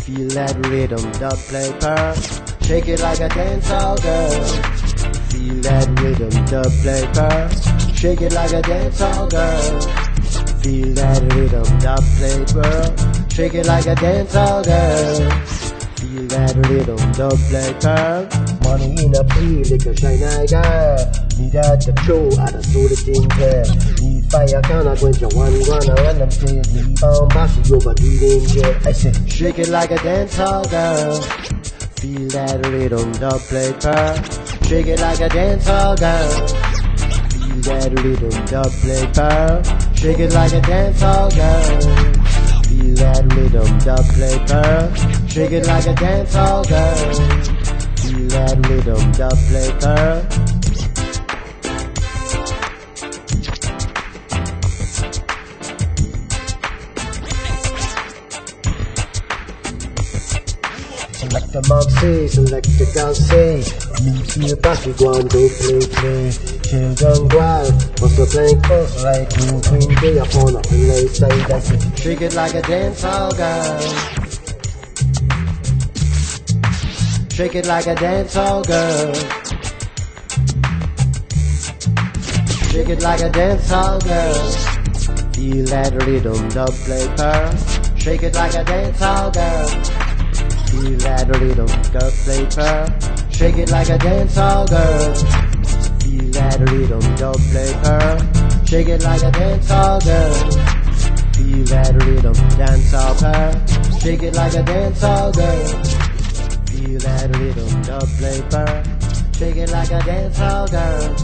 [0.03, 2.14] Feel that rhythm, dub play pearl.
[2.66, 4.45] Shake it like a dancehall girl.
[5.31, 7.95] Feel that rhythm, dub play pearl.
[7.95, 9.81] Shake it like a dancehall girl.
[10.59, 13.29] Feel that rhythm, dub play pearl.
[13.31, 15.64] Shake it like a dancehall girl.
[16.35, 18.26] That rhythm, dub play pearl.
[18.66, 20.99] Money in a free liquor shine eye girl.
[21.39, 23.62] Need at the show at a sort of thing there.
[24.03, 27.95] Need fire can I quench a one gonna run them say me bound bossy over
[27.95, 28.66] the danger.
[28.82, 31.22] I say shake it like a dancehall girl.
[32.03, 34.18] Feel that rhythm, dub play pearl.
[34.66, 36.30] Shake it like a dancehall girl.
[37.30, 39.62] Feel that rhythm, dub play pearl.
[39.95, 41.78] Shake it like a dancehall girl.
[42.66, 45.24] Feel that rhythm, dub play pearl.
[45.35, 46.95] Shake it like a dance dancehall girl.
[47.97, 50.22] Feel that rhythm, dub play pearl.
[61.18, 63.57] Select the mom say, select the gal say.
[64.05, 66.30] Me feel back, we go and go play play.
[66.62, 67.74] children wild.
[68.01, 71.51] Must be playing close like Queen Queen Day upon the side.
[71.51, 74.24] I say, shake it like a dancehall girl.
[77.35, 79.12] Shake it like a dancehall girl.
[82.70, 84.35] Shake it like a dancehall girl.
[85.32, 87.99] Feel that rhythm, dub play pearl.
[87.99, 89.66] Shake it like a dancehall girl.
[90.70, 92.87] Feel that rhythm, dub play pearl.
[93.32, 95.14] Shake it like a dancehall girl.
[95.99, 98.64] Feel that rhythm, dub play pearl.
[98.64, 100.35] Shake it like a dancehall girl.
[101.35, 103.99] Feel that rhythm, dancehall pearl.
[103.99, 105.94] Shake it like a dancehall girl.
[106.95, 108.83] Feel that rhythm, dub play pearl.
[109.37, 111.17] Shake it like a dancehall girl.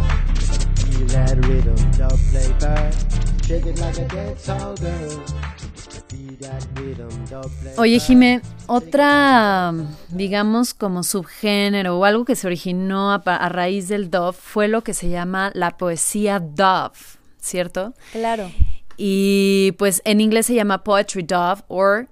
[0.75, 2.91] Feel that rhythm, dub play pearl.
[3.47, 5.23] Shake it like a dancehall girl.
[7.77, 8.01] Oye.
[8.01, 9.73] Jime, otra,
[10.09, 14.83] digamos, como subgénero o algo que se originó a, a raíz del dove fue lo
[14.83, 16.99] que se llama la poesía dove,
[17.39, 17.95] ¿cierto?
[18.11, 18.51] Claro.
[18.97, 22.07] Y pues en inglés se llama poetry dove o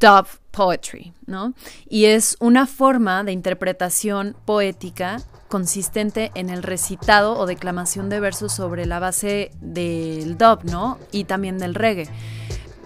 [0.00, 1.52] dove poetry, ¿no?
[1.88, 8.52] Y es una forma de interpretación poética consistente en el recitado o declamación de versos
[8.52, 10.98] sobre la base del dub, ¿no?
[11.12, 12.08] Y también del reggae.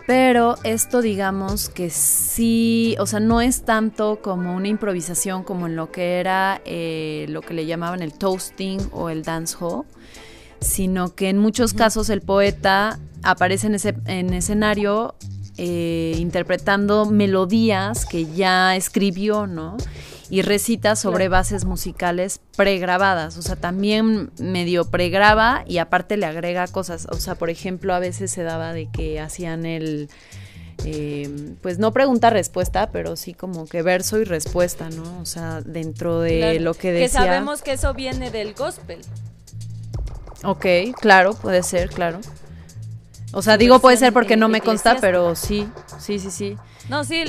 [0.07, 5.77] Pero esto digamos que sí, o sea, no es tanto como una improvisación como en
[5.77, 9.85] lo que era eh, lo que le llamaban el toasting o el dancehall,
[10.61, 15.15] sino que en muchos casos el poeta aparece en, ese, en escenario
[15.63, 19.77] eh, interpretando melodías que ya escribió, ¿no?
[20.31, 26.67] Y recita sobre bases musicales pregrabadas, o sea, también medio pregraba y aparte le agrega
[26.67, 30.09] cosas, o sea, por ejemplo, a veces se daba de que hacían el,
[30.87, 31.29] eh,
[31.61, 35.21] pues no pregunta-respuesta, pero sí como que verso y respuesta, ¿no?
[35.21, 36.61] O sea, dentro de Claro.
[36.61, 37.21] lo que decía.
[37.21, 39.01] sabemos que eso viene del gospel.
[40.43, 40.65] Ok,
[40.99, 42.21] claro, puede ser, claro.
[43.33, 45.69] O sea, digo puede ser porque no me consta, pero sí,
[45.99, 46.57] sí, sí, sí.
[46.89, 47.25] No, sí,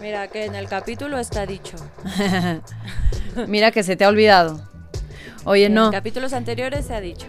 [0.00, 1.76] mira que en el capítulo está dicho.
[3.48, 4.62] Mira que se te ha olvidado.
[5.44, 5.90] Oye, En no.
[5.90, 7.26] capítulos anteriores se ha dicho.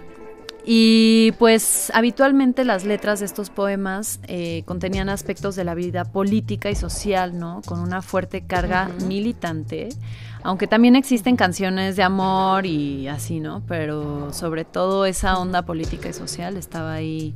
[0.66, 6.70] Y pues habitualmente las letras de estos poemas eh, contenían aspectos de la vida política
[6.70, 7.62] y social, ¿no?
[7.66, 9.90] Con una fuerte carga militante,
[10.42, 13.62] aunque también existen canciones de amor y así, ¿no?
[13.68, 17.36] Pero sobre todo esa onda política y social estaba ahí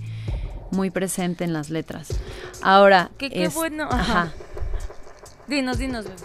[0.72, 2.08] muy presente en las letras.
[2.62, 4.32] Ahora, Qué- qué es- bueno, ajá.
[5.48, 6.06] Dinos, dinos.
[6.06, 6.18] bebé.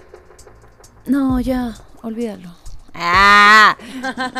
[1.07, 2.55] No, ya, olvídalo.
[2.95, 3.77] Ah,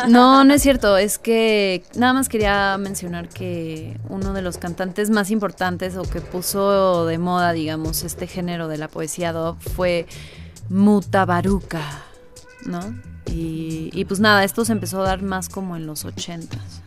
[0.09, 0.95] no, no es cierto.
[0.97, 6.21] Es que nada más quería mencionar que uno de los cantantes más importantes o que
[6.21, 10.05] puso de moda, digamos, este género de la poesía dub fue
[10.69, 11.81] Mutabaruka,
[12.65, 12.79] ¿no?
[13.25, 16.81] Y, y pues nada, esto se empezó a dar más como en los ochentas.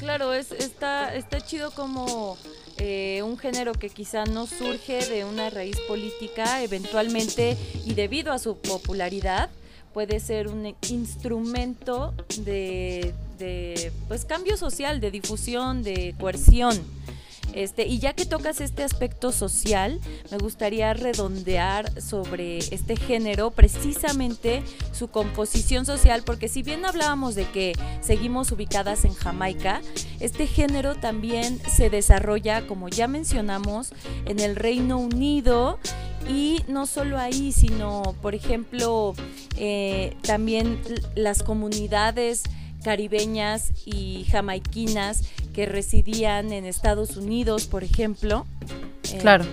[0.00, 2.38] Claro, es, está, está chido como
[2.78, 8.38] eh, un género que quizá no surge de una raíz política, eventualmente, y debido a
[8.38, 9.50] su popularidad,
[9.92, 16.80] puede ser un instrumento de, de, pues, cambio social, de difusión, de coerción.
[17.54, 24.62] Este, y ya que tocas este aspecto social, me gustaría redondear sobre este género, precisamente
[24.92, 29.80] su composición social, porque si bien hablábamos de que seguimos ubicadas en Jamaica,
[30.20, 33.92] este género también se desarrolla, como ya mencionamos,
[34.26, 35.78] en el Reino Unido
[36.28, 39.14] y no solo ahí, sino, por ejemplo,
[39.56, 40.80] eh, también
[41.14, 42.44] las comunidades
[42.82, 45.22] caribeñas y jamaiquinas
[45.52, 48.46] que residían en Estados Unidos, por ejemplo.
[49.12, 49.44] en- Claro.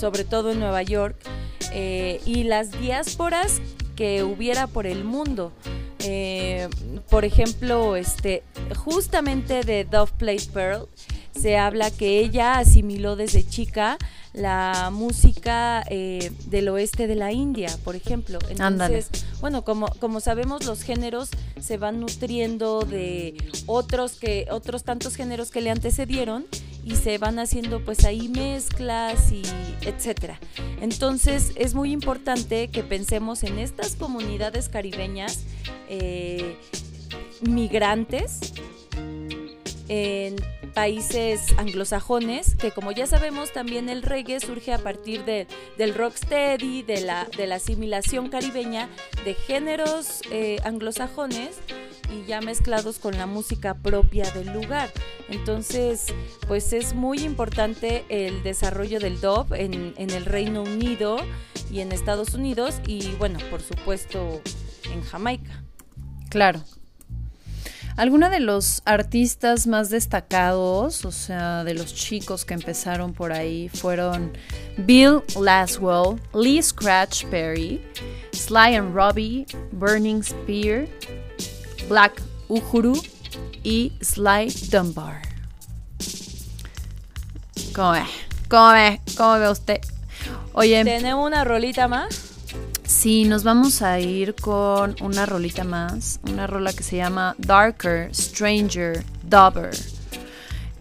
[0.00, 1.16] Sobre todo en Nueva York.
[1.76, 3.60] eh, y las diásporas
[3.96, 5.50] que hubiera por el mundo.
[6.00, 6.68] Eh,
[7.10, 8.44] por ejemplo, este,
[8.76, 10.88] justamente de Dove Plate Pearl
[11.36, 13.98] se habla que ella asimiló desde chica
[14.34, 18.40] la música eh, del oeste de la India, por ejemplo.
[18.50, 19.08] Entonces,
[19.40, 21.30] bueno, como, como sabemos, los géneros
[21.60, 23.34] se van nutriendo de
[23.66, 26.46] otros que, otros tantos géneros que le antecedieron
[26.84, 29.42] y se van haciendo pues ahí mezclas y
[29.82, 30.38] etcétera.
[30.80, 35.44] Entonces es muy importante que pensemos en estas comunidades caribeñas
[35.88, 36.58] eh,
[37.40, 38.52] migrantes
[39.88, 40.36] en
[40.74, 45.46] países anglosajones, que como ya sabemos también el reggae surge a partir de-
[45.78, 48.88] del rocksteady, de la, de la asimilación caribeña
[49.24, 51.58] de géneros eh, anglosajones
[52.12, 54.90] y ya mezclados con la música propia del lugar.
[55.28, 56.06] Entonces,
[56.48, 61.16] pues es muy importante el desarrollo del dub en, en el Reino Unido
[61.70, 64.40] y en Estados Unidos y bueno, por supuesto
[64.92, 65.62] en Jamaica.
[66.30, 66.60] Claro.
[67.96, 73.68] Algunos de los artistas más destacados, o sea, de los chicos que empezaron por ahí,
[73.68, 74.32] fueron
[74.78, 77.80] Bill Laswell, Lee Scratch Perry,
[78.32, 80.88] Sly and Robbie, Burning Spear,
[81.88, 83.00] Black Uhuru
[83.62, 85.22] y Sly Dunbar.
[87.76, 88.02] ¿Cómo ve?
[88.48, 89.00] ¿Cómo ve?
[89.16, 89.80] ¿Cómo ve usted?
[90.52, 92.33] Oye, ¿Tenemos una rolita más?
[92.86, 98.14] Sí, nos vamos a ir con una rolita más, una rola que se llama Darker,
[98.14, 99.74] Stranger, Dobber.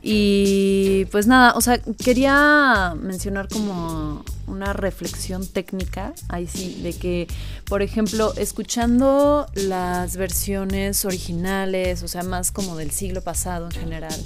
[0.01, 7.27] Y pues nada, o sea, quería mencionar como una reflexión técnica, ahí sí, de que,
[7.65, 14.19] por ejemplo, escuchando las versiones originales, o sea, más como del siglo pasado en general,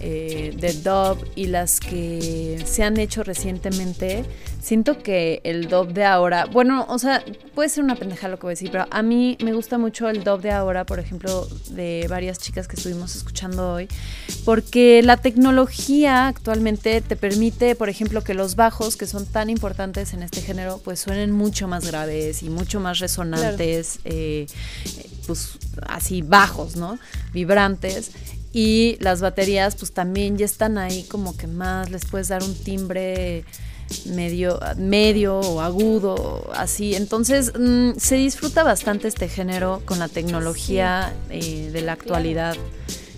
[0.00, 4.24] eh, de dub y las que se han hecho recientemente,
[4.62, 7.24] siento que el dub de ahora, bueno, o sea,
[7.54, 10.08] puede ser una pendeja lo que voy a decir, pero a mí me gusta mucho
[10.08, 13.88] el dub de ahora, por ejemplo, de varias chicas que estuvimos escuchando hoy,
[14.44, 20.14] porque la tecnología actualmente te permite, por ejemplo, que los bajos, que son tan importantes
[20.14, 24.46] en este género, pues suenen mucho más graves y mucho más resonantes, eh,
[25.26, 26.98] pues así bajos, ¿no?
[27.32, 28.12] Vibrantes.
[28.52, 32.54] Y las baterías pues también ya están ahí como que más, les puedes dar un
[32.54, 33.44] timbre
[34.06, 36.94] medio, medio o agudo, así.
[36.94, 42.56] Entonces mm, se disfruta bastante este género con la tecnología eh, de la actualidad.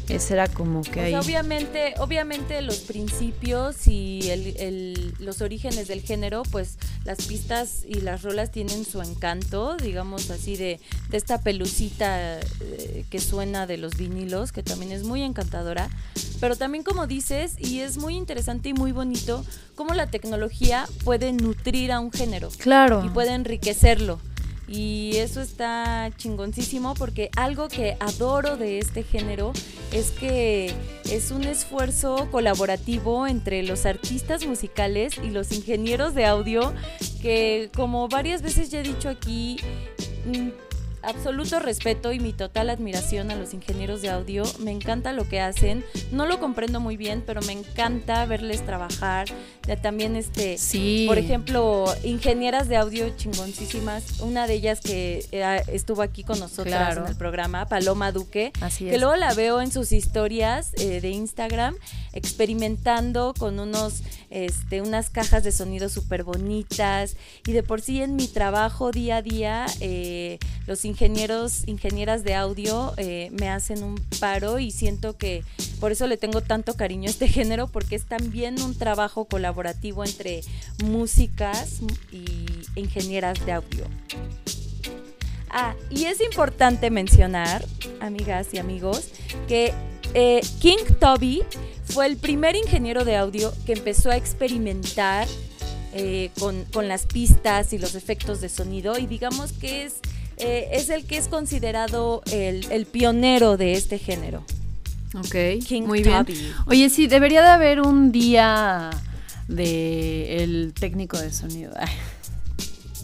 [0.08, 1.14] Ese era como que O sea, ahí.
[1.14, 8.00] obviamente, obviamente los principios y el- el- los orígenes del género, pues las pistas y
[8.00, 13.76] las rolas tienen su encanto, digamos así, de, de esta pelucita eh, que suena de
[13.78, 15.88] los vinilos, que también es muy encantadora.
[16.40, 19.44] Pero también como dices, y es muy interesante y muy bonito,
[19.76, 23.04] cómo la tecnología puede nutrir a un género Claro.
[23.04, 24.18] y puede enriquecerlo.
[24.74, 29.52] Y eso está chingoncísimo porque algo que adoro de este género
[29.92, 30.72] es que
[31.10, 36.72] es un esfuerzo colaborativo entre los artistas musicales y los ingenieros de audio
[37.20, 39.58] que como varias veces ya he dicho aquí,
[40.24, 40.48] mm,
[41.02, 44.44] absoluto respeto y mi total admiración a los ingenieros de audio.
[44.60, 45.84] Me encanta lo que hacen.
[46.10, 49.28] No lo comprendo muy bien, pero me encanta verles trabajar.
[49.82, 51.04] También este Sí.
[51.08, 54.20] por ejemplo, ingenieras de audio chingoncísimas.
[54.20, 57.02] Una de ellas que eh, estuvo aquí con nosotros Claro.
[57.04, 58.52] en el programa, Paloma Duque.
[58.60, 59.00] Así Que es.
[59.00, 61.76] luego la veo en sus historias eh, de Instagram
[62.12, 67.16] experimentando con unos, este, unas cajas de sonido súper bonitas.
[67.46, 72.34] Y de por sí en mi trabajo día a día, eh, los ingenieros, ingenieras de
[72.34, 75.44] audio eh, me hacen un paro y siento que
[75.80, 80.04] por eso le tengo tanto cariño a este género, porque es también un trabajo colaborativo
[80.04, 80.42] entre
[80.84, 81.80] músicas
[82.10, 82.24] y
[82.76, 83.84] ingenieras de audio.
[85.50, 87.64] Ah, y es importante mencionar,
[88.00, 89.08] amigas y amigos,
[89.48, 89.74] que
[90.14, 91.42] eh, King Toby
[91.84, 95.28] fue el primer ingeniero de audio que empezó a experimentar
[95.94, 99.96] eh, con, con las pistas y los efectos de sonido y digamos que es,
[100.44, 104.44] eh, es el que es considerado el, el pionero de este género.
[105.14, 105.34] Ok,
[105.66, 106.24] King muy bien.
[106.24, 106.52] Tubby.
[106.66, 108.90] Oye, sí, debería de haber un día
[109.48, 111.72] de el técnico de sonido.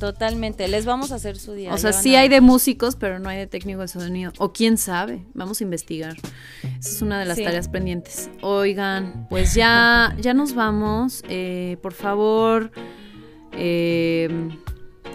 [0.01, 1.75] Totalmente, les vamos a hacer su día.
[1.75, 4.33] o sea, sí a hay de músicos, pero no hay de técnico de sonido.
[4.39, 6.17] O quién sabe, vamos a investigar.
[6.79, 7.43] Esa es una de las Sí.
[7.45, 8.31] tareas pendientes.
[8.41, 11.25] Oigan, pues ya, ya nos vamos.
[11.29, 12.71] Eh, por favor,
[13.53, 14.29] eh,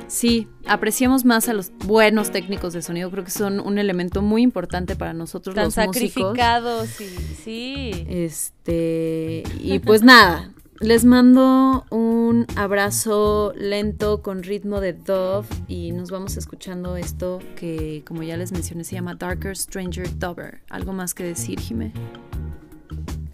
[0.07, 3.09] sí, apreciemos más a los buenos técnicos de sonido.
[3.11, 5.95] Creo que son un elemento muy importante para nosotros Tan los músicos.
[5.95, 7.05] sacrificados y
[7.43, 8.05] sí.
[8.07, 16.11] Este, y pues nada, les mando un abrazo lento con ritmo de Dove y nos
[16.11, 20.61] vamos escuchando esto que, como ya les mencioné, se llama Darker Stranger Dover.
[20.69, 21.93] ¿Algo más que decir, Jime?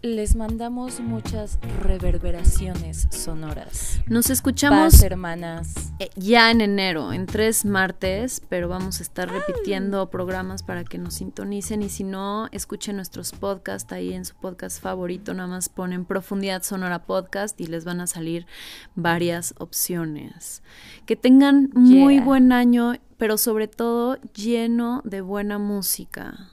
[0.01, 3.99] Les mandamos muchas reverberaciones sonoras.
[4.07, 5.91] Nos escuchamos Paz, hermanas.
[5.99, 10.97] eh, ya en enero, en tres martes, pero vamos a estar repitiendo programas para que
[10.97, 15.67] nos sintonicen y si no, escuchen nuestros podcasts ahí en su podcast favorito, nada más
[15.67, 18.47] ponen Profundidad Sonora Podcast y les van a salir
[18.95, 20.63] varias opciones.
[21.05, 26.47] Que tengan muy buen año, pero sobre todo lleno de buena música.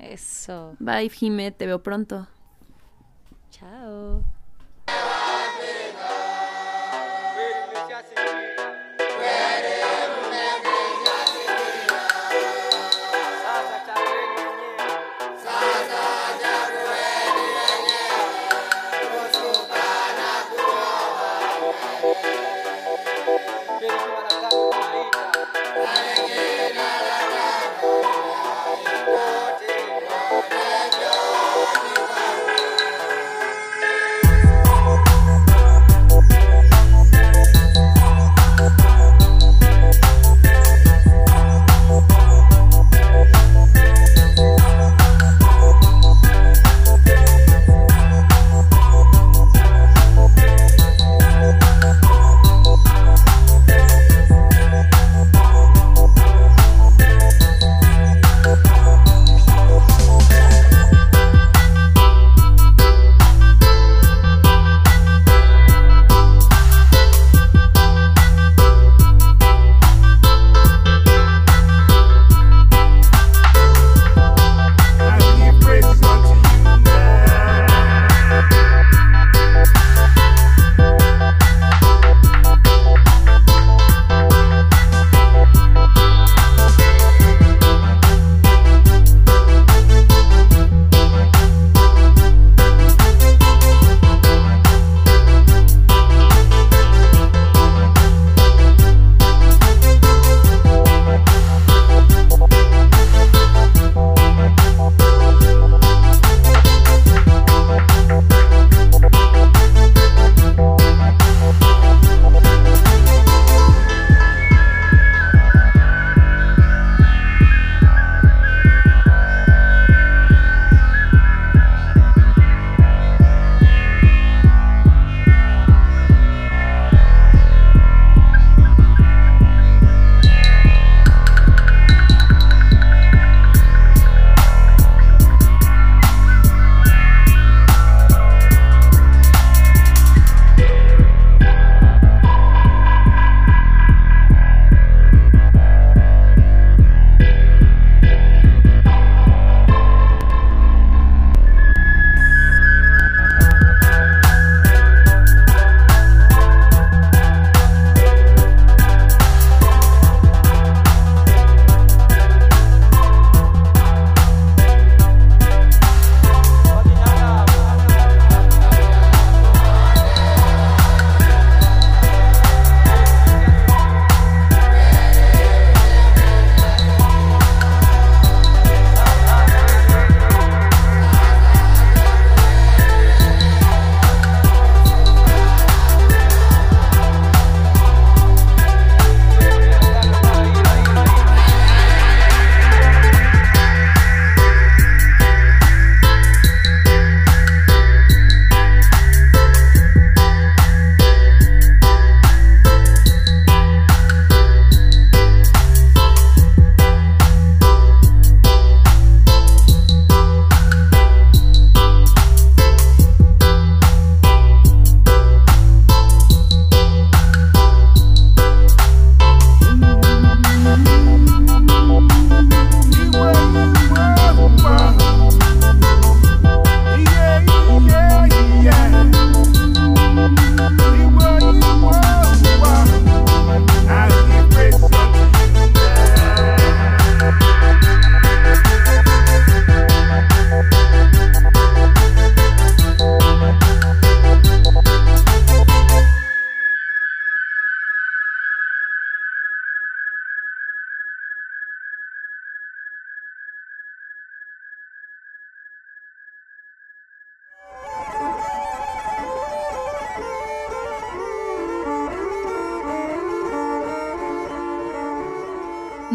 [0.00, 0.76] Eso.
[0.78, 2.26] Bye, Jime, te veo pronto.
[3.50, 4.24] Chao.